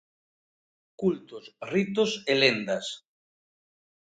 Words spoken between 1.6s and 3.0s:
ritos e lendas.